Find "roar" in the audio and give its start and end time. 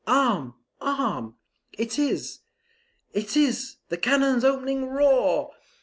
4.87-5.51